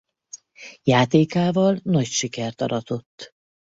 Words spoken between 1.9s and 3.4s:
sikert aratott.